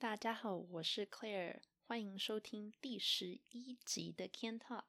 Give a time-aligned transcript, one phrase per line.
[0.00, 1.56] 大家好，我是 Claire，
[1.88, 4.84] 欢迎收听第十一集的 Can Talk。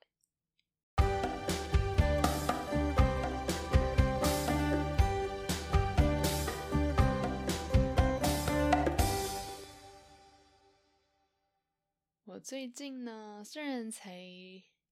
[12.25, 14.21] 我最近呢，虽然才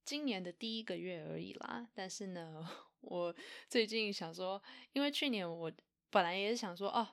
[0.03, 2.67] 今年的第一个月而已啦，但是呢，
[3.01, 3.35] 我
[3.69, 4.63] 最近想说，
[4.93, 5.71] 因为去年我
[6.09, 7.07] 本来也是想说，哦。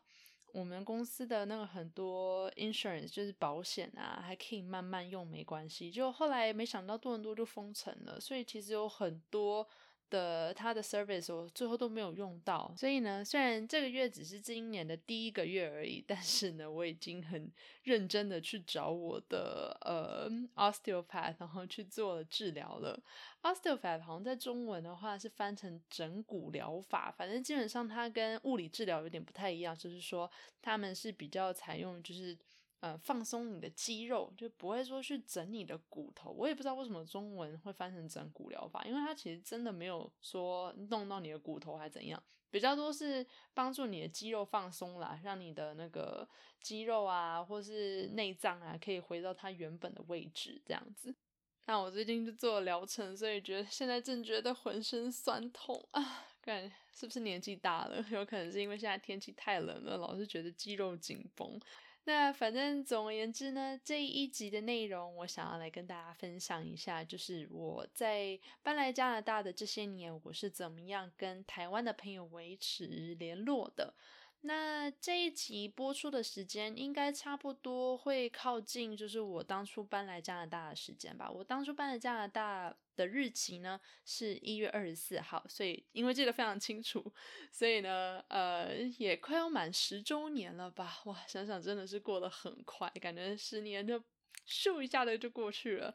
[0.54, 5.90] 我们公司的那个很多 insurance 就是保险啊，还可以慢慢用，没关系。
[5.90, 9.68] 就后来没想到多伦多就封城了，所以其实有很多。
[10.14, 17.50] 的他的 service 我最后都没有用到，所以呢，虽然这个月只是今年的第一个月而已，但是呢，我已经很
[17.82, 23.02] 认真的去找我的呃 osteopath，然后去做了治疗了。
[23.42, 30.30] osteopath 好像在中文的话是翻成整骨疗法，反正基本上它跟物理治疗有点不太一样，就是说
[30.62, 32.38] 他们是比较采用就是。
[32.84, 36.30] 呃，放松你的肌肉，就不会说去整你的骨头。
[36.30, 46.28] 我也不知道为什么中文会翻成整骨疗法，因为它其实真的没有说弄到你的骨头还怎样，比较多是帮助你的肌肉放松啦，让你的那个
[46.60, 51.14] 肌肉啊，或是内脏啊，可以回到它原本的位置这样子。
[51.64, 58.04] 那我最近就做了疗程，所以觉得现在正觉得浑身酸痛啊，感是不是年纪大了？
[58.10, 61.58] 有可能是因为现在天气太冷了，老是觉得肌肉紧绷。
[62.06, 73.94] 那反正总而言之呢，这一集的内容我想要来跟大家分享一下，就是我在搬来加拿大的这些年，我是怎么样跟台湾的朋友维持联络的。
[74.42, 81.30] 那这一集播出的时间应该差不多会靠近，就是我当初搬来加拿大的时间吧。
[81.30, 87.12] 我当初搬来加拿大的日期呢是一月二十四号，所以因为记得非常清楚，
[87.50, 91.00] 所以呢，呃，也快要满十周年了吧？
[91.06, 94.02] 哇，想想真的是过得很快，感觉十年就
[94.46, 95.94] 咻一下的就过去了。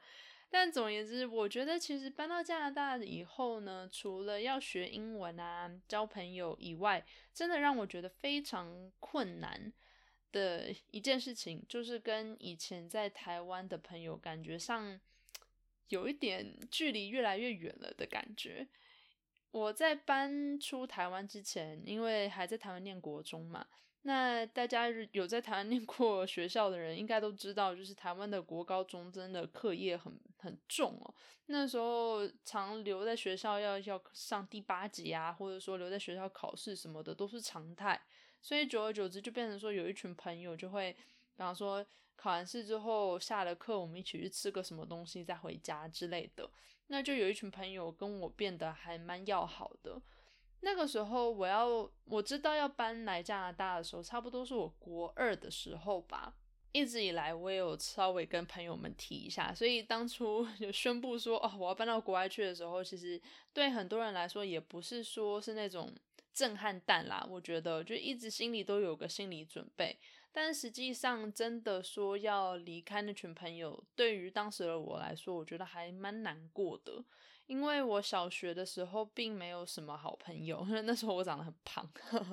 [0.52, 9.72] 但总而言之，我觉得其实搬到加拿大以后呢，除了要学英文啊、交朋友以外，真的让我觉得非常困难
[10.32, 15.00] 的一件事情，就是跟以前在台湾的朋友感觉上
[15.90, 18.68] 有一点距离越来越远了的感觉。
[19.52, 23.66] 我在搬出台湾之前，因为还在台湾念国中嘛。
[24.04, 31.14] 那大家有在台湾念过学校的人，应该都知道，就是台湾的国高中真的课业很很重哦。
[31.48, 38.00] 那时候常留在学校要要上第八级啊，或者说留在学校考试什么的都是常态。
[38.42, 40.96] 所以久而久之就变成说，有一群朋友就会，
[41.40, 41.86] 比方说
[42.18, 46.52] 考完试之后下了课，我们一起去吃个什么东西再回家之类的。
[46.88, 50.02] 那就有一群朋友跟我变得还蛮要好的。
[50.60, 56.34] 那个时候，我要我知道要搬来加拿大的时候，差不多是我国二的时候吧。
[56.74, 63.20] 一直以来，我也有稍微跟朋友们提一下，所以当初 就宣布说哦，我要搬到国外去的时候，其实
[63.54, 65.96] 对很多人来说，也不是说是那种
[66.34, 67.26] 震撼弹啦。
[67.30, 69.98] 我觉得就一直心里都有个心理准备，
[70.32, 77.04] 但实际上真的说要离开那群朋友，对于当时的我来说，我觉得还蛮难过的。
[77.48, 81.84] 因为我小学的时候并没有什么好朋友，因 为那时候我长得很胖，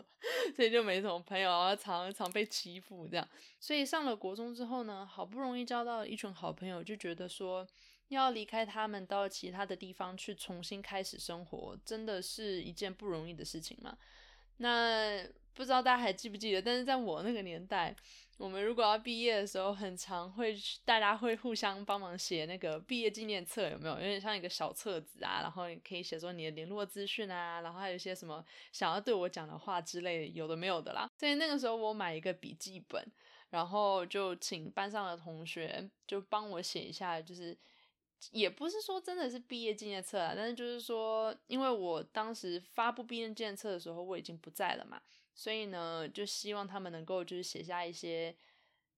[0.55, 3.27] 所以就没什么朋友，然后常常被欺负这样。
[3.59, 7.67] 所以上了国中之后呢，好不容易交到一群好朋友，就觉得说
[8.09, 13.97] 要离开他们到其他的地方去重新开始生活，真的是一件不容易的事情嘛。
[14.59, 15.22] 那
[15.55, 16.61] 不知道大家还记不记得？
[16.62, 17.94] 但是在我那个年代。
[18.39, 23.94] 我们如果要毕业的时候，很常会大家会互相帮忙写那个毕业纪念册，有没有？
[23.94, 31.11] 有点像一个小册子啊，然后你可以写说你的联络资讯啊，然后还有一些什么想要对我讲的话之类，有的没有的啦。
[31.19, 33.03] 所以那个时候我买一个笔记本，
[33.49, 37.56] 然后就请班上的同学就帮我写一下，就是
[38.31, 45.00] 也不是说真的是毕业纪念册啊，但是就是说，因为我当时发布毕业纪念册的时候我已经不在了嘛。
[45.34, 48.35] 所以呢，就希望他们能够就是写下一些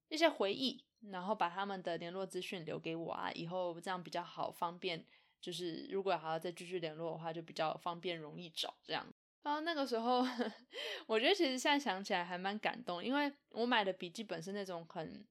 [0.08, 5.04] 一些回忆，然后把他们的联络资讯留给我啊，以后这样比较好方便。
[5.40, 9.06] 就是如果还要再继续联络的话，就比较方便容易找这样。
[9.42, 10.24] 然后那个时候，
[11.06, 15.24] 我觉得其实现在想起来还蛮感动，因为我买的笔记本是那种很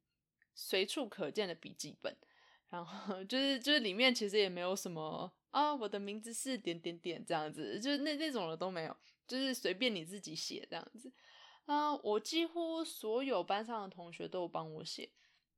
[0.55, 2.15] 随处可见的笔记本，
[2.69, 5.31] 然后 就是就是里面其实也没有什么。
[5.51, 8.95] 啊，我的名字是点点点这样子，就是那那种的都没有，
[9.27, 11.11] 就是随便你自己写这样子。
[11.65, 15.09] 啊，我几乎所有班上的同学都有帮我写，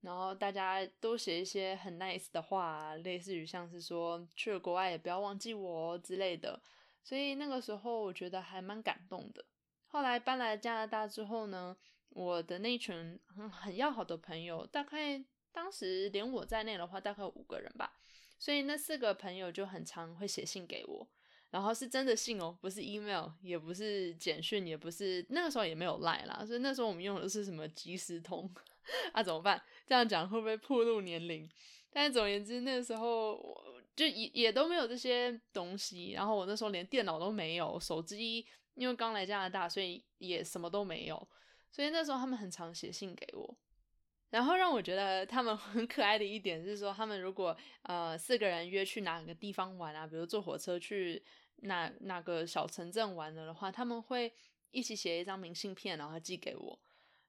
[0.02, 6.62] 然后大家都写一些很 nice 的话，类似于像是说去了国外也不要忘记我之类的。
[7.04, 9.44] 所以那个时候我觉得还蛮感动的。
[9.88, 11.76] 后来搬来加拿大之后呢，
[12.10, 15.22] 我的那群很很要好的朋友，大概
[15.52, 17.94] 当时连我在内的话，大概五个人吧。
[18.38, 21.08] 所以那四个朋友就很常会写信给我，
[21.50, 28.50] 然后是真的信哦，不是 email，也不是简讯，也不是那个时候也没有赖啦，所以那时候我们用的是什么即时通
[29.12, 29.22] 啊？
[29.22, 29.62] 怎么办？
[29.86, 31.50] 这样讲会不会暴露年龄？
[31.92, 38.46] 但是总而言之，那时候我就也也都没有这些东西，然后我那时候连电脑都没有，手机。
[38.76, 41.28] 因为刚来加拿大，所以也什么都没有，
[41.70, 43.58] 所以那时候他们很常写信给我。
[44.30, 51.22] 然后让我觉得他们 很可爱的一点是说，他们如果呃四个人约去哪个地方玩啊，比如坐火车去
[51.64, 54.32] 哪哪个小城镇玩了的话，他们会
[54.72, 56.80] 一起写一张明信片，然后寄给我。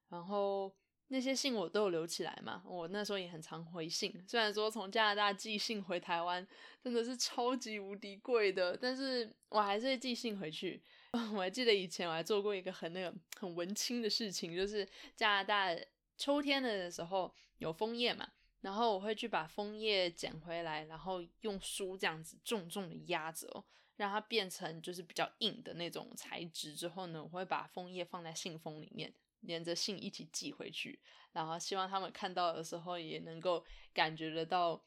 [0.09, 0.73] 然后
[1.09, 4.13] 那些信我都有留起来嘛，我那时候也很常回信。
[4.29, 6.47] 虽然说从加拿大寄信回台湾
[6.83, 10.83] 真的是超级无敌贵的，但是我还是会寄信回去。
[11.35, 14.87] 我还记得以前我还做过一个很那个很文青的事情，就是
[15.17, 15.77] 加拿大
[16.21, 18.31] 秋天的时候有枫叶嘛，
[18.61, 23.65] 然后我会去把枫叶捡回来，然后用书这样子重重的压着，
[23.97, 26.75] 让它变成就是比较硬的那种材质。
[26.75, 31.01] 之后呢，我会把枫叶放在信封里面，连着信一起寄回去，
[31.33, 33.65] 然后希望他们看到的时候也能够
[33.95, 34.85] 感觉得到，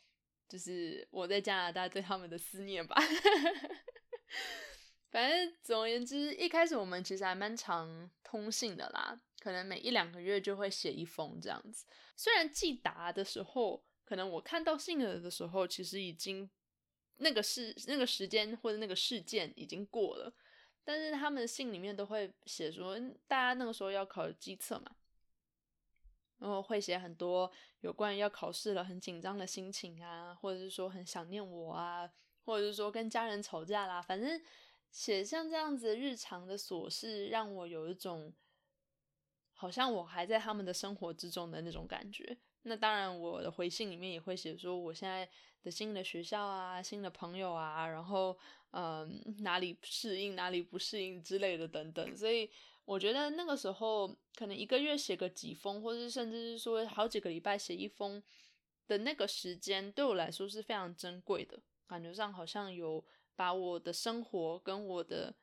[0.47, 2.95] 就是我在加拿大对他们的思念吧。
[5.09, 11.85] 反正总而言之，一开始我们其实还蛮常通信的啦，可能每一两个月就会写一封这样子。
[12.15, 16.49] 虽然寄达的时候，可能我看到信了的时候，其实已经
[17.17, 20.33] 那个事、那个时间或者那个事件已经过了，
[20.83, 24.95] 但是他们信里面都会写说，大家那个时候要考机测嘛，
[26.39, 27.51] 然后会写很多
[27.81, 32.09] 有关于要考试了很紧张的心情啊，或者是说很想念我啊，
[32.45, 34.41] 或者是说跟家人吵架啦，反正。
[34.93, 38.31] 写像这样子日常的琐事，让我有一种
[39.51, 42.37] 好像我还在他们的生活之中的那种感觉。
[42.61, 45.27] 那当然，我的回信里面也会写说我现在
[45.63, 48.37] 的新的学校啊、新的朋友啊，然后
[48.69, 52.15] 嗯哪里适应、哪里不适应之类的等等。
[52.15, 52.47] 所以
[52.85, 58.21] 我觉得那个时候可能一个月写个几封，或者甚至是说好几个礼拜写一封
[58.87, 63.03] 的那个时间，对我来说是非常珍贵的，感觉上好像有。
[63.35, 65.35] 把我的生活跟我的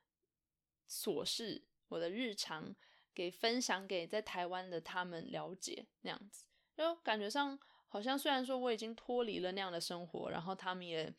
[0.88, 2.74] 琐事、我的日常
[3.14, 6.46] 给分享给在台湾的他们了解，那样子，
[6.76, 7.58] 就感觉上
[7.88, 11.12] 好像虽然说我已经脱离了那样的生活，然后他们也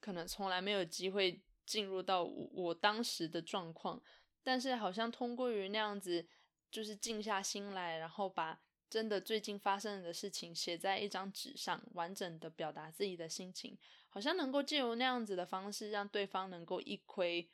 [0.00, 4.02] 可能从来没有机会进入到我当时的状况，
[4.42, 6.26] 但是好像通过于那样子，
[6.70, 8.60] 就是静下心来，然后把。
[8.90, 13.76] 真的最近发生的事情写在一张纸上，完整的表达自己的心情，
[14.08, 17.48] 好像能够借由那样子的方式，让对方能够一窥，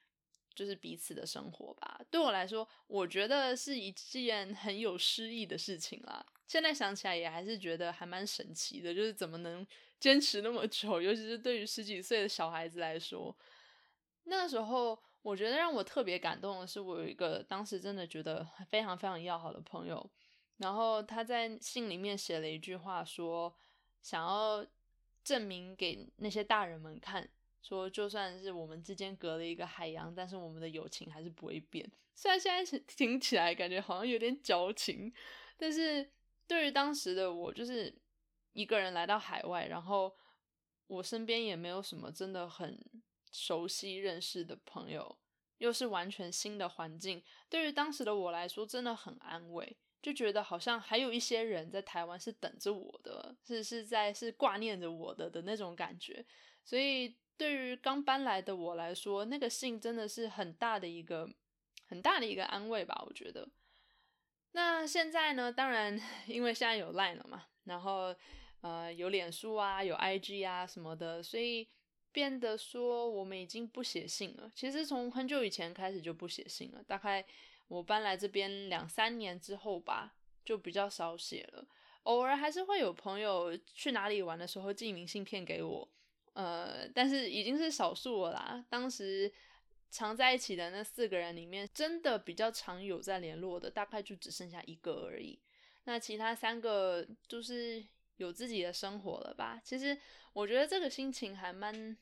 [0.54, 2.00] 就是彼此的生活吧。
[2.10, 6.24] 对我来说，我觉得是一件很有诗意的事情啦。
[6.46, 9.66] 现在想起来也还是觉得还蛮神奇的，就是怎么能
[9.98, 13.36] 坚持那么久，尤其是对于十几岁的小孩子来说。
[14.24, 20.10] 那时候，我觉得让我特别感动的是，我有一个当时真的觉得非常非常要好的朋友。
[20.58, 23.54] 然后他在信里面写了一句话，说
[24.02, 24.64] 想要
[25.24, 27.28] 证明给那些大人们看，
[27.62, 31.90] 说就算是我们之间隔了一个海洋，但是我们的友情还是不会变。
[32.14, 35.12] 虽然现在 听起来感觉好像有点矫情，
[35.56, 36.08] 但是
[36.46, 37.92] 对于当时的我，就是
[38.52, 40.14] 一个人来到海外，然后
[40.86, 42.78] 我身边也没有什么真的很
[43.32, 45.18] 熟悉认识的朋友，
[45.58, 49.76] 又是完全新的环境，对于当时的我来说，真的很安慰。
[50.04, 56.22] 就觉得好像还有一些人在台湾是等着我的，是是在是挂念着我的的那种感觉，
[56.62, 61.26] 所以对于刚搬来的我来说，那个信真的是很大的一个
[61.86, 63.48] 很大的一个安慰吧，我觉得。
[64.52, 68.14] 那现在呢，当然因为现在有 Line 了嘛，然后
[68.60, 71.66] 呃有脸书啊，有 IG 啊什么的，所以
[72.12, 74.50] 变得说我们已经不写信了。
[74.54, 77.24] 其实从很久以前开始就不写信了，大概。
[77.68, 81.66] 我搬来这边两三年之后吧，就比较少写了。
[82.04, 85.88] 偶尔还是会有朋友去哪里玩的时候寄明信片给我，
[86.34, 88.64] 呃，但是已经是少数了啦。
[88.68, 89.32] 当时
[89.90, 95.40] 常在一起的那四个人里面，真的比较常有在联络的，大概就只剩下一个而已。
[95.84, 97.82] 那其他三个就是
[98.16, 99.60] 有自己的生活了吧？
[99.64, 99.98] 其实
[100.32, 101.96] 我觉得这个心情还蛮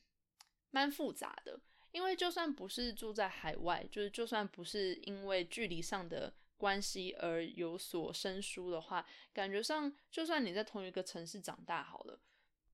[0.71, 1.61] 蛮复杂的。
[1.93, 12.19] 因为就算不是住在海外，就是就算不是因为距离上的关系而有所生疏的话，感觉上就算你在同一个城市长大好了，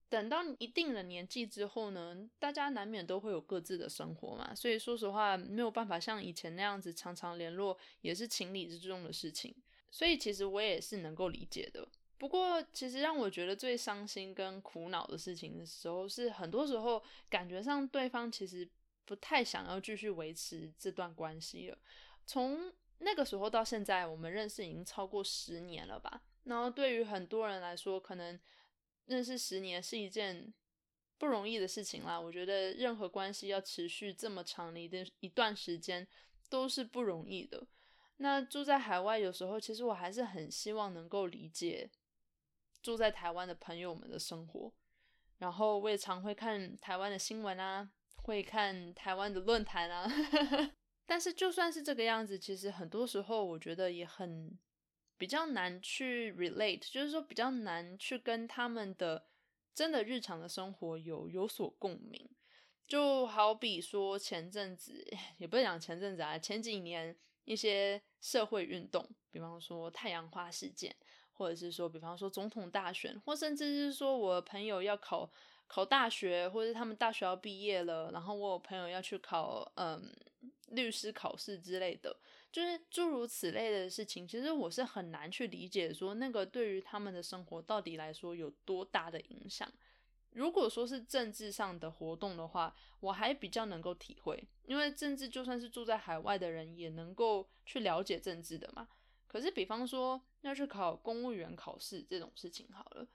[0.09, 9.55] 等到一定的年纪之后呢，大家难免都会有各自的生活嘛，所以说实话没有办法像以前那样子常常联络，也是情理之中的事情。
[9.91, 11.89] 所以其实我也是能够理解的。
[12.19, 18.69] 不过，其实让我觉得最伤心跟苦恼的事情的时候，是很多时候感觉上对方其实
[19.09, 21.79] 不太想要继续维持这段关系了。
[22.27, 26.23] 从那个时候到现在，我们认识已经超过十年了吧？
[26.45, 28.39] 然后对于很多人来说，可能
[29.07, 30.53] 认识十年是一件
[31.17, 32.21] 不容易的事情啦。
[32.21, 36.07] 我觉得任何关系要持续这么长的一段一段时间
[36.51, 37.67] 都是不容易的。
[38.19, 41.91] 那住在海外，有时候其实我还是很希望能够理解。
[42.81, 44.73] 住在台湾的朋友们的生活，
[45.39, 47.91] 然后我也常会看台湾的新闻啊，
[48.29, 50.07] 会看台湾的论坛啊。
[51.07, 54.59] 但是就算是这个样子，其实很多时候我觉得也很
[55.17, 59.27] 比较难去 relate，就是说比较难去跟他们的
[59.75, 62.29] 真的日常的生活有有所共鸣。
[62.87, 65.05] 就好比说前阵子，
[65.39, 70.95] 也不是讲前阵子啊，前几年一些社会运动，比方说太阳花事件。
[71.33, 75.31] 或者是说，比方说总统大选，或甚至是说我朋友要考
[75.69, 80.13] 考大学，或者他们大学要毕业了，然后我有朋友要去考嗯
[80.71, 82.17] 律师考试之类的，
[82.51, 89.71] 就是诸如此类的事情，其实我是很难去理解说那个对于他们的生活到底来说有多大的影响。
[90.33, 98.89] 如果说是政治上的活动的话，我还比较能够体会，因为政治就算是住在海外的人也能够去了解政治的嘛。
[99.27, 103.07] 可是，比方说要去考公务员考试这种事情，好了，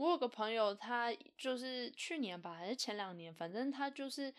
[0.00, 4.32] 我有个朋友，他就是去年吧，还是前两年，反正他就是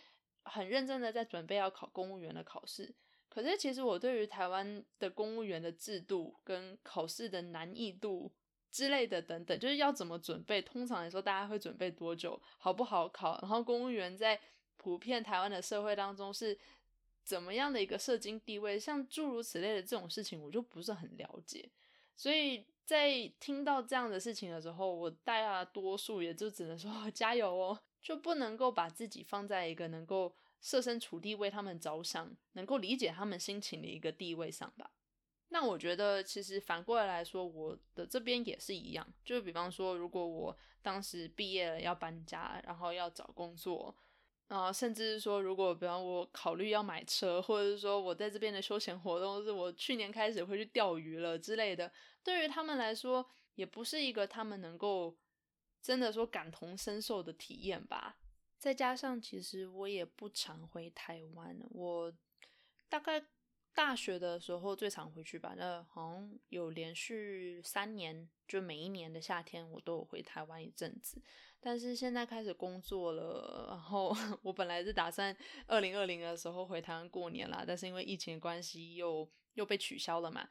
[0.43, 2.91] 很认真的在准备要考公务员的考试。
[3.29, 8.31] 可是，其实我对于台湾的公务员的制度跟考试的难易度
[8.71, 14.41] 之类的等等，就是要怎么准备，通常来说大家会准备多久，好不好考，然后公务员在
[14.77, 16.57] 普遍台湾的社会当中是。
[17.23, 21.69] 怎么样的一个社经地位，像诸如此类的这种事情，我就不是很了解。
[22.15, 34.91] 所以在听到这样的事情的时候，我大多数也就只能说 加油哦，就不能够把自己放在一个能够设身处地为他们着想、能够理解他们心情的一个地位上吧。
[35.49, 39.05] 那我觉得，其实反过来来说，我的这边也是一样。
[39.23, 43.95] 就比方说，如果我当时毕业了要搬家，然后要找工作。
[44.51, 51.89] 啊，甚至是说，如果比方我考虑要买车，或者是说我在这边的休闲活动是我去年开始会去钓鱼了之类的，
[52.21, 55.17] 对于他们来说，也不是一个他们能够
[55.81, 58.17] 真的说感同身受的体验吧。
[58.57, 62.13] 再加上，其实我也不常回台湾，我
[62.89, 63.23] 大概。
[63.73, 71.21] 大学的时候最常回去吧，那好像有连续三年，就每一年的夏天我都有回台湾一阵子。
[71.59, 74.13] 但是现在开始工作了，然后
[74.43, 75.35] 我本来是打算
[75.67, 80.49] 二零二零的时候回台湾过年啦，但是因为疫情的关系又又被取消了嘛。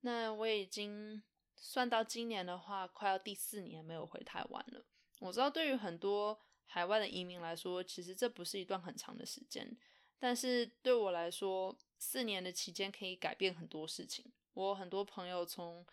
[0.00, 1.22] 那我已经
[1.56, 4.84] 算到今年的话，快要第四年没有回台湾了。
[5.20, 9.76] 我知道对于很多海外的移民来说，其实这不是一段很长的时间，
[10.18, 11.76] 但是对我来说。
[12.04, 14.24] 四年的期间可以改变很多事情。
[14.54, 15.86] 我很多朋友从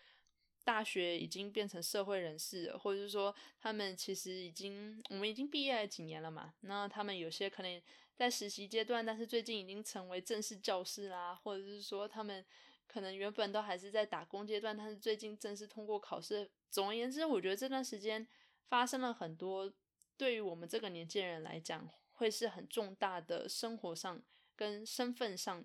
[0.64, 6.52] 大学已经变成社会人士了，或者是说他们其实已经我们已经毕业了几年了嘛。
[6.62, 7.80] 那他们有些可能
[8.16, 12.44] 在实习阶段，但是最近已经成为正式教师啦，或者是说他们
[12.88, 16.50] 可能原本都还是在打工阶段，但是最近正式通过考试。
[16.68, 18.26] 总而言之，我觉得这段时间
[18.68, 19.72] 发生了很多
[20.16, 24.20] 对于我们这个年纪人来讲，会是很重大的生活上
[24.56, 25.64] 跟身份上。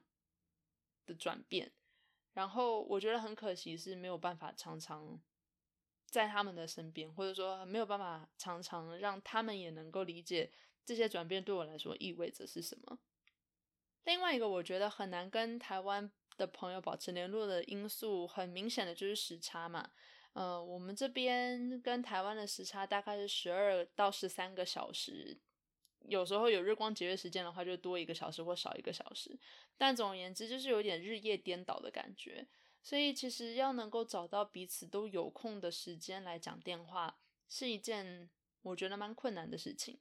[1.05, 1.71] 的转变，
[2.33, 5.21] 然后我觉得很可惜是没有办法常常
[6.05, 10.51] 在他们的身边，或者说没有办法常常让他们也能够理解
[10.85, 12.99] 这些转变对我来说意味着是什么。
[14.03, 19.91] 另外一个我觉得很难跟台湾的朋友保持联络的因素，很明显的就是时差嘛。
[20.33, 25.39] 呃，我们这边跟台湾的时差大概是十二到十三个小时。
[26.07, 29.37] 有时候有日光节约时间的话，就多一个小时或少一个小时。
[29.77, 32.47] 但总而言之，就是有点日夜颠倒的感觉。
[32.81, 38.29] 所以其实要能够找到彼此都有空的时间来讲电话，是一件
[38.61, 39.99] 我觉得蛮困难的事情。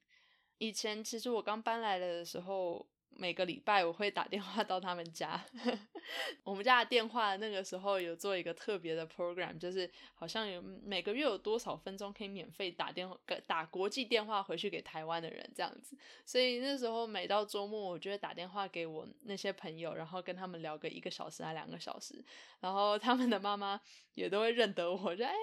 [0.59, 2.87] 以前其实我刚搬来的时候。
[3.17, 5.45] 每个礼拜我会打电话到他们家，
[6.45, 13.17] 我们家的电话那个时候有做一个特别的 program，就是好像有每个月有多少分钟可以免费打电话
[13.47, 22.25] 打国际电话回去给台湾的人这样子，所以那时候每到周末，我就会打电话给我那些朋友，然后跟他们聊个一个小时还两个小时，
[22.61, 23.81] 然后他们的妈妈
[24.15, 25.35] 也都会认得我，说哎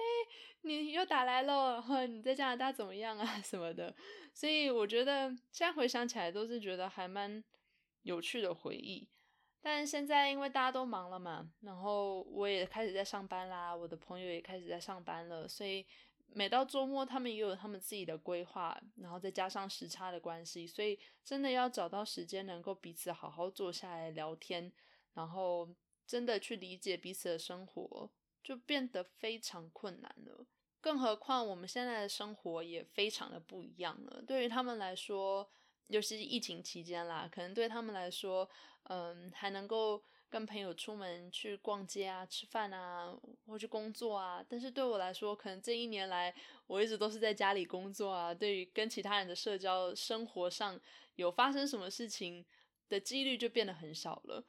[0.64, 3.40] 你又打来了， 你在加拿大怎么样啊？
[3.42, 3.92] 什么的。
[4.32, 7.42] 所以我觉得现在回想起来都是觉得还蛮
[8.02, 9.08] 有趣的回忆。
[9.64, 15.86] 但现在因为大家都忙了嘛，然后我也开始在上班啦，我的朋友也开始在上班了，所以
[16.34, 24.72] 每到周末他们也有他们自己的规划，然后再加上时差的关系，所以真的要找到时间能够彼此好好坐下来聊天，
[25.14, 25.72] 然后
[26.08, 28.10] 真的去理解彼此的生活，
[28.42, 30.44] 就变得非常困难了。
[30.80, 35.48] 更何况我们现在的生活也非常的不一样了，对于他们来说。
[35.88, 38.48] 尤其是疫情期间啦，可能对他们来说，
[38.84, 43.14] 嗯，还能够跟朋友出门去逛街啊、吃饭啊，
[43.46, 44.42] 或去工作啊。
[44.48, 46.34] 但是对我来说，可能这一年来
[46.66, 50.80] 我一直都是在家里工作啊，对于跟其他人的社交生活上
[51.16, 52.44] 有发生什么事情
[52.88, 54.42] 的几率就变得很少了。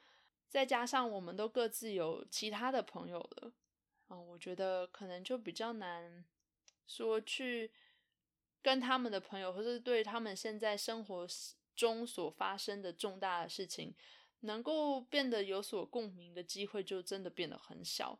[0.47, 3.51] 再加上我们都各自有其他的朋友了，
[4.07, 6.23] 啊，我觉得可能就比较难
[6.87, 7.71] 说去。
[8.63, 11.27] 跟他们的朋友，或是对他们现在生活
[11.75, 13.93] 中所发生的重大的事情，
[14.39, 18.17] 能够变得有所共鸣的机会，就真的变得很小。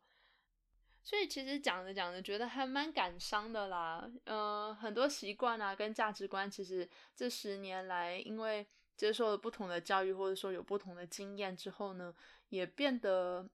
[1.01, 4.12] 所以其实讲着讲着，觉得还蛮感伤的啦。
[4.25, 12.13] 嗯，很多习惯啊，跟价值观，其实这十年来，因为接受了不同的教育，或者说有不同的经验之后呢，
[12.50, 13.50] 也变得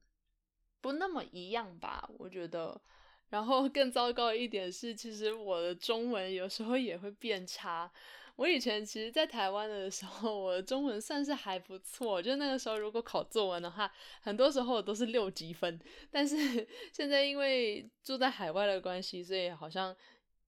[0.82, 2.10] 不那么一样吧。
[2.18, 2.82] 我觉得。
[3.30, 7.92] 然后更糟糕一点是，其实我的中文有时候也会变差。
[8.36, 12.22] 我以前其实，在台湾的时候，我的中文算是还不错。
[12.22, 15.80] 就那个时候，如果考作文的话，很多时候都是六级分。
[16.10, 16.36] 但是
[16.94, 19.96] 现在因为住在海外的关系，所以好像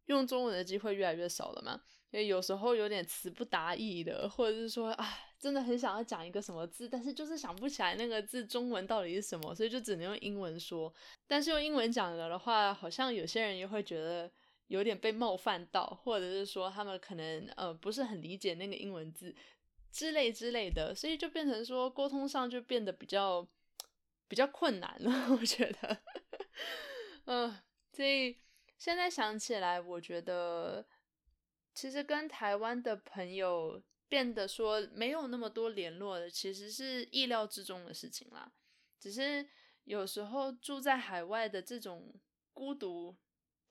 [0.05, 1.81] 用中文的机会越来越少了嘛。
[2.11, 5.17] 因为有时候有点词不达意的，或者是说啊。
[5.41, 10.93] 真的很想要讲一个什么字，但是就是想不起来那个字中文到底是什么，所以就只能用英文说。
[11.25, 14.31] 但是用英文讲了的话，好像有些人又会觉得
[14.67, 19.35] 有点被冒犯到，或者是说他们可能呃不是很理解那个英文字
[19.91, 23.47] 之类之类的，所以就变成说沟通上就变得比较
[24.27, 25.29] 比较困难了。
[25.33, 25.97] 我觉得，
[27.25, 27.57] 嗯，
[27.91, 28.37] 所以
[28.77, 30.85] 现在想起来，我觉得
[31.73, 33.81] 其实跟台湾的朋友。
[34.11, 38.51] 变得说没有那么多联络的，其实是意料之中的事情啦。
[38.99, 39.47] 只是
[39.85, 42.13] 有时候住在海外的这种
[42.51, 43.15] 孤独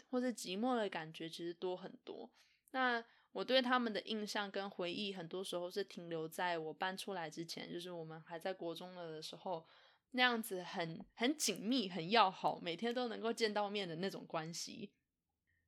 [0.08, 2.30] 或者寂寞的感觉，其实多很多。
[2.70, 9.66] 那我对他们的印象跟回忆，很多时候是停留在我搬出来之前，就是我们还在国中了的时候，
[10.12, 14.90] 那样子很很紧密、很要好，每天都能够见到面的那种关系。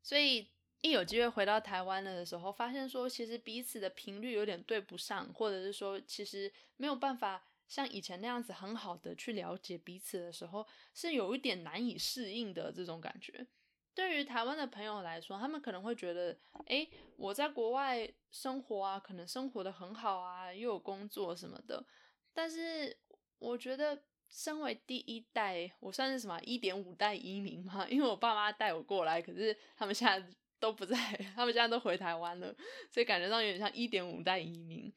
[0.03, 0.49] 所以。
[0.83, 13.47] 一有机会回到台湾了的时候，发现说其实彼此的频率有点对不上，或者是说其实没有办法像以前那样子很好的去了解彼此的时候，是有一点难以适应的这种感觉。
[13.95, 21.87] 对于台湾的朋友来说，他们可能会觉得，哎，我在国外生活啊，可能生活的很好啊，又有工作什么的。
[22.33, 22.97] 但是
[23.39, 30.27] 我觉得，身为第一代，我算是什么一点五代移民嘛，因为我爸妈带我过来，可是他们现在。
[30.63, 30.97] 都不在，
[31.35, 32.55] 他们现在都回台湾了，
[32.89, 34.93] 所以感觉上有点像一点五代移民。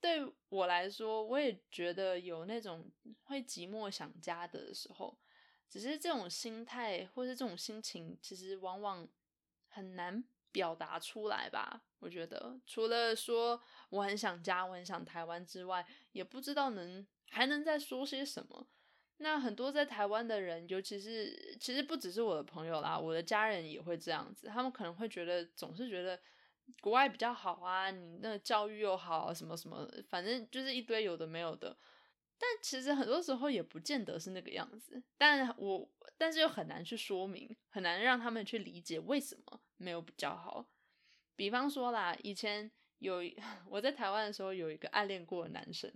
[0.00, 2.90] 对我来说，我也觉得有那种
[3.24, 5.14] 会寂寞想家的时候，
[5.68, 9.06] 只是这种心态或是这种心情，其实往往
[9.68, 11.82] 很难表达出来吧。
[11.98, 18.66] 我觉得，除了说我很想家，我很想台湾之外，也不知道能还能再说些什么。
[19.22, 24.46] 那很多在台湾的人，尤其是其实不只是我的朋友啦，我的家人也会这样子。
[24.46, 26.18] 他们可能会觉得，总是觉得
[26.80, 31.76] 国外比较好啊，你那教育又好，什么什么，反正就是一堆有的没有的。
[32.38, 35.02] 但其实很多时候也不见得是那个样子。
[35.18, 40.66] 但我但是又很难去说明，很难让他们去理解为什么没有比较好。
[41.36, 43.20] 比方说啦，以前有
[43.68, 45.92] 我在台湾的时候，有一个暗恋过的男生。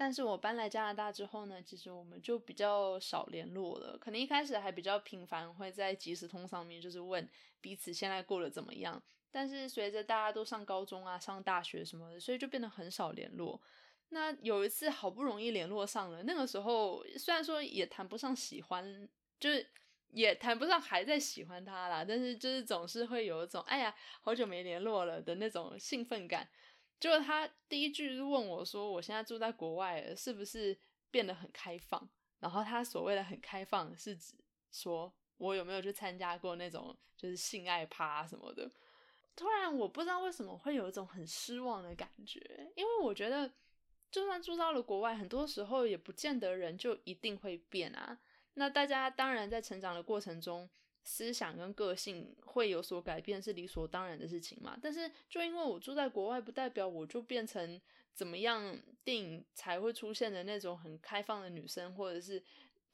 [0.00, 3.98] 但是我搬来加拿大之后呢，其实我们就比较少联络了。
[3.98, 7.28] 可能一开始还比较频繁，会在即时通上面就是问
[7.60, 9.02] 彼此现在过得怎么样。
[9.30, 13.60] 但是随着大家都上高中啊、上大学什么的，所以就变得很少联络。
[14.08, 19.06] 那有一次好不容易联络上了，那个时候虽然说也谈不上喜欢，
[19.38, 19.66] 就是
[20.12, 26.48] 也谈不上还在喜欢他啦，但是就是总是会有一种哎呀好久没联络了的那种兴奋感。
[27.00, 30.78] 就他第一句问我说：“我现在住在国外，是不是
[31.10, 32.08] 变得很开放？”
[32.38, 34.34] 然后他所谓的很开放，是指
[34.70, 38.70] 说我有没有去参加过那种就是性爱趴什么的。
[39.34, 43.50] 突然我不知道为什么会有一种很失望的感觉，因为我觉得
[44.10, 48.18] 就算住到了国外，很多时候也不见得人就一定会变啊。
[48.54, 50.68] 那大家当然在成长的过程中，
[51.02, 54.78] 思想跟个性会有所改变是理所当然的事情嘛。
[54.80, 57.80] 但是就因为我住在国外，不代表我就变成
[58.14, 62.42] 怎么样电影才会出现的那种很开放的女生，或者是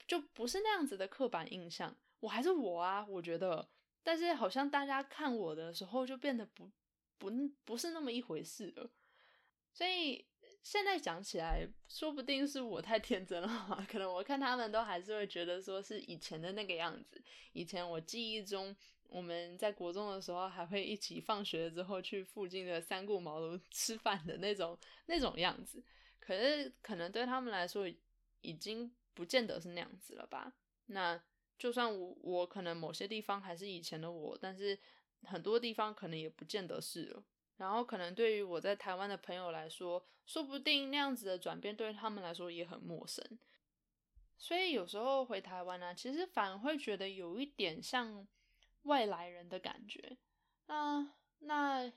[0.07, 1.95] 就不是那样子的刻板印象。
[2.19, 3.67] 我还是我啊，我觉得。
[4.03, 6.71] 但是好像大家看我的时候就变得不
[7.17, 7.29] 不
[7.65, 8.89] 不是那么一回事了，
[9.73, 10.25] 所以
[10.69, 13.47] 现在讲起来，说不定是我太天真了？
[13.89, 17.23] 可能我看他们都还是会觉得说是以前的那个样子。
[17.53, 25.81] 以前我记忆中，我们在国中的时候还会一起放学之后去附近的三顾茅庐 吃饭的那种那种样子。
[26.19, 27.89] 可是可能对他们来说，
[28.41, 30.51] 已经不见得是那样子了吧？
[30.87, 31.23] 那。
[31.57, 34.77] 就算我我可能某些地方还是以前的我，但是
[35.23, 37.23] 很多地方可能也不见得是了。
[37.57, 43.23] 然后可能对于我在台湾的朋友来说，说不定那样子的转变对他们来说也很陌生。
[44.37, 48.27] 所以有时候回台湾呢，其实反而会觉得有一点像
[48.83, 50.17] 外来人的感觉。
[50.67, 51.91] 那那。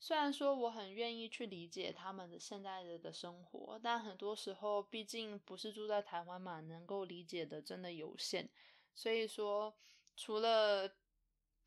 [0.00, 8.48] 虽然说我很愿意去理解他们的现在的的生活，但很多时候毕竟不是住在台湾嘛，能够理解的真的有限。
[8.94, 9.74] 所以说，
[10.16, 10.88] 除了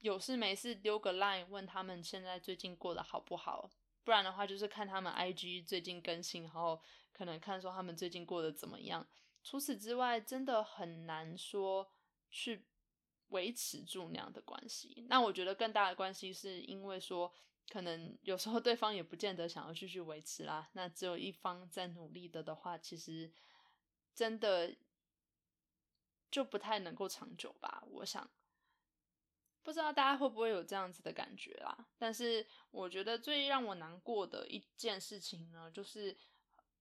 [0.01, 3.71] 有事没事丢个 line 问他们现在最近过得好不好，
[4.03, 6.79] 不然的话就是看他们 IG 最近更新，然后
[7.11, 9.07] 可能看说他们最近过得怎么样。
[9.41, 11.89] 除此之外，真的很难说
[12.29, 12.65] 去
[13.29, 15.05] 维持住那样的关系。
[15.07, 17.33] 那我觉得更大的关系是因为说。
[17.69, 23.31] 可能有时候对方也不见得想要继续维持啦，那只有一方在努力的的话，其实
[24.13, 24.75] 真的
[26.29, 27.81] 就不太能够长久吧。
[27.87, 28.29] 我想，
[29.63, 31.87] 不知道大家会不会有这样子的感觉啦。
[31.97, 36.17] 但是我觉得最让我难过的一件事情呢，就是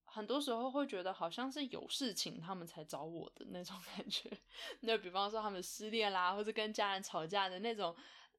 [0.05, 4.31] 很多时候会觉得好像是有事情他们才找我的那种感觉。
[4.81, 7.97] 那比方说他们失恋啦，或者跟家人吵架的那种。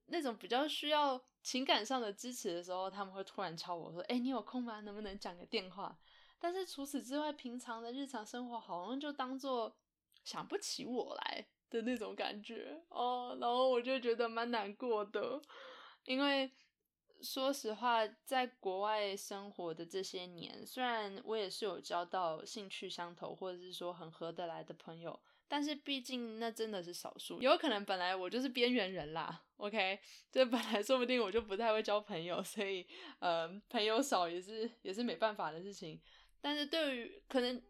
[0.07, 4.81] 那种比较需要情感上的支持的时候，他们会突然敲我说：“哎，你有空吗？
[4.81, 5.97] 能不能讲个电话？”
[6.37, 9.73] 但是除此之外，平常的日常生活好像就当做
[10.25, 13.35] 想不起我来的那种感觉哦。
[13.41, 15.41] 然后我就觉得蛮难过的，
[16.05, 16.51] 因为
[17.21, 25.19] 说实话，在国外生活的这些年，虽然我也是有交到兴趣相投或者是说很合得来的朋友。
[25.47, 29.43] 但是毕竟那真的是少数，有可能本来我就是边缘人啦。
[29.57, 29.99] OK，
[30.31, 32.87] 这本来说不定我就不太会交朋友，所以
[33.19, 36.01] 呃，朋友少也是也是没办法的事情。
[36.39, 37.61] 但是对于可能，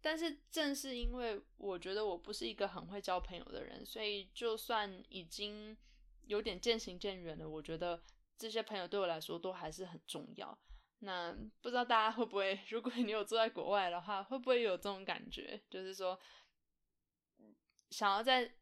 [0.00, 5.76] 但是正是因为我觉得我不是一个很会交朋友的人，所以就算已经
[6.26, 8.02] 有点渐行渐远了，我觉得
[8.36, 10.58] 这些朋友对我来说都还是很重要。
[11.00, 15.62] 那不知道大家会不会，如果你有住在国外的话，会不会有这种感觉？
[15.70, 16.18] 就是说，
[17.90, 18.54] 想要在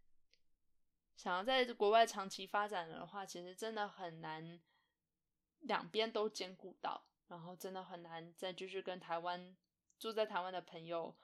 [1.16, 4.60] 想要在国外长期发展的话，其实真的很难
[5.60, 9.56] 两边都兼顾到，然后真的很难再继续跟台湾
[9.98, 11.16] 住在台湾的朋友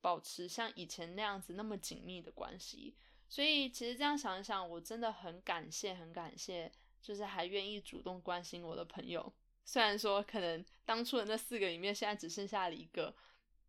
[0.00, 2.96] 保持像以前那样子那么紧密的关系。
[3.28, 6.70] 所以其实这样想一想，我真的很感谢，很感谢，
[7.02, 9.32] 就是还愿意主动关心我的朋友。
[9.64, 13.16] 虽然说可能当初的那四个里面现在只剩下了一个，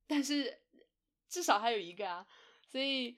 [0.06, 0.62] 但是
[1.28, 2.28] 至少还有一个啊。
[2.68, 3.18] 所以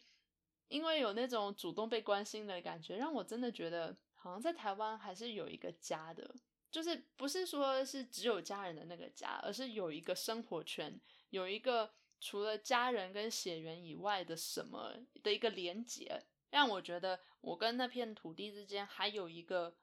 [0.70, 6.34] 因为有那种主动被关心的感觉，让我真的觉得好像在台湾还是有一个家的，
[6.72, 19.76] 就是不是说是只有家人的那个家，而是有一个生活圈，有一个除了家人跟血缘以外的什么的一个连结，让我觉得我跟那片土地之间还有一个。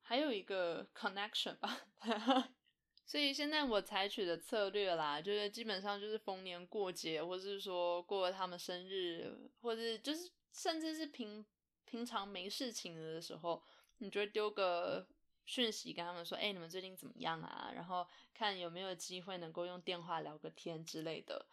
[0.00, 1.86] 还有一个 connection 吧，
[3.04, 11.44] 所以现在我采取的策略啦，就是基本上就是逢年过节，或是说过他们生日，或者就是甚至是平
[11.84, 13.62] 平常没事情的时候，
[13.98, 15.06] 你就丢个
[15.48, 17.72] 讯息跟他们说，哎，你们最近怎么样啊？
[17.74, 21.46] 然后看有没有机会能够用电话聊个天之类的。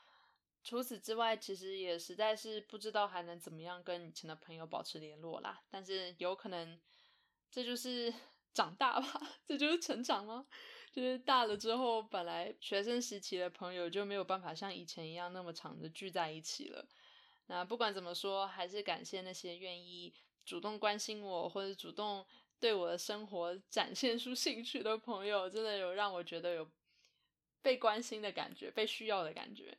[0.64, 5.64] 除此之外，其实也实在是不知道还能怎么样跟以前的朋友保持联络啦。
[5.70, 6.80] 但是有可能
[7.50, 8.14] 这就是。
[8.56, 10.48] 长大吧，这就是成长吗？
[10.94, 16.88] 就是大了之后，本来学生时期的朋友就没有办法像以前一样那么长的聚在一起了。
[17.48, 20.14] 那不管怎么说，还是感谢那些愿意
[20.46, 22.26] 主动关心我或者主动
[22.66, 26.68] 对我的生活展现出兴趣的朋友，真的有让我觉得有
[27.62, 29.78] 被关心的感觉，被需要的感觉。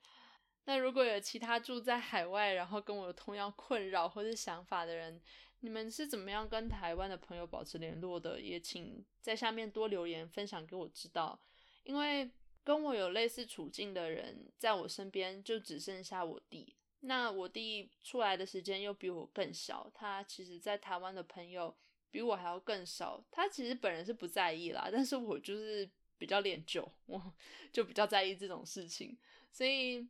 [0.67, 5.21] 那如果有其他住在海外，然后跟我同样困扰或者想法的人，
[5.63, 8.41] 你们是怎么样跟台湾的朋友保持联络的？
[8.41, 11.37] 也请在下面多留言分享给我知道。
[11.83, 12.31] 因为
[12.63, 16.77] 跟我有类似处境的人，在我身边就只剩下我弟。
[17.01, 21.77] 那我弟出来的时间又比我更小，他其实在台湾的朋友
[22.17, 23.23] 比我还要更少。
[23.31, 27.21] 他其实本人是不在意啦，但是我就是比较恋旧，我
[27.71, 29.15] 就比较在意这种事情，
[29.53, 30.09] 所以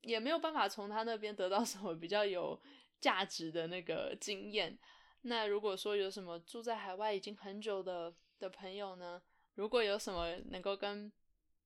[0.00, 2.60] 也没有办法从他那边得到什么比较有
[3.00, 4.76] 价值的那个经验。
[5.22, 9.22] 那如果说有什么住在海外已经很久的的朋友呢？
[9.54, 11.12] 如果有什么能够跟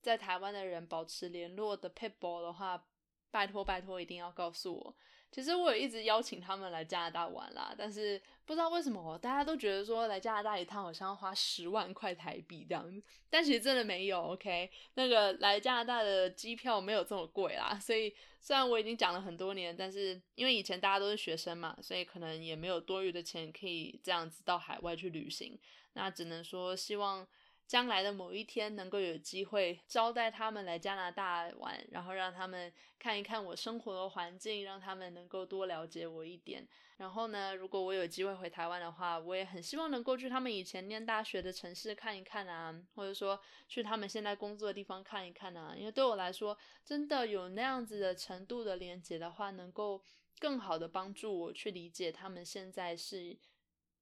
[0.02, 2.86] 在台湾的人保持联络的 people 的话，
[3.30, 4.96] 拜托拜托，一定要告诉我。
[5.30, 14.22] 其实我也一直邀请他们来加拿大玩啦，但是不知道为什么大家都觉得说来加拿大一趟好像要花十万块台币这样，但其实真的没有。
[14.22, 17.78] OK，那个来加拿大的机票没有这么贵啦。
[17.78, 25.58] 所以虽然我已经讲了很多年，但是因为以前大家都是学生嘛，所以可能也没有多余的钱可以这样子到海外去旅行。
[25.92, 27.28] 那只能说希望。
[27.68, 36.66] 将来的某一天，能够有机会招待他们来加拿大玩，然后让他们看一看我生活的环境，让他们能够多了解我一点。
[36.96, 45.74] 然后呢，如果我有机会回台湾的话，我也很希望能够去他们以前念大学的城市看一看啊，或者说去他们现在工作的地方看一看啊。
[45.76, 50.02] 因为对我来说，真的有那样子的程度的连接的话，能够
[50.40, 53.36] 更好的帮助我去理解他们现在是。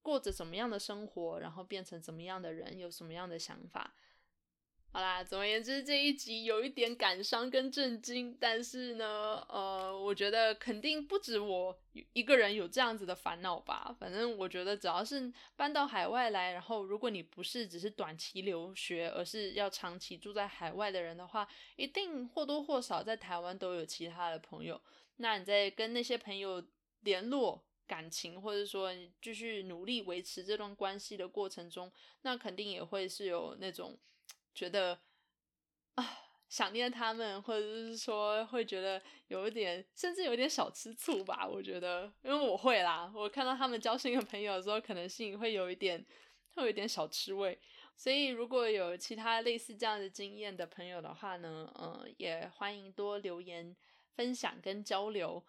[0.07, 3.93] 过着怎么样的生活，然后变成怎么样的人，有什么样的想法？
[4.93, 11.77] 好啦，总而言之，这一集有一点感伤跟震惊，但是呢，呃，我觉得肯定不止我
[12.13, 13.95] 一个人有这样子的烦恼吧。
[13.99, 24.81] 反正我觉得，只要是搬到海外来，然后如果你不是只是短期留学，而是要长期住在海外的人的话，一定或多或少在台湾都有其他的朋友。
[25.17, 26.65] 那你在跟那些朋友
[27.01, 27.65] 联络？
[27.87, 28.91] 感情，或者说
[29.23, 31.91] 继续努力维持这段关系的过程中，
[32.23, 33.99] 那肯定也会是有那种
[34.55, 34.99] 觉得
[35.95, 36.19] 啊
[36.49, 41.47] 想念他们，或者是说会觉得有一点，甚至有点小吃醋吧。
[41.47, 46.05] 我觉得，因为我会啦，我看到他们交新的朋友的时候，可能心里会有一点，
[46.55, 47.59] 会有一点小吃味。
[47.97, 53.75] 所以，如果有其他类似这样的经验的朋友的话呢，嗯，也欢迎多留言
[54.15, 55.45] 分享跟交流。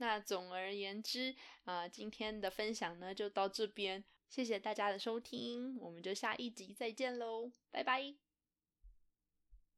[0.00, 1.34] 那总而言之，
[1.64, 8.29] 啊，今天的分享呢就到这边，谢谢大家的收听，我们就下一集再见喽，拜拜。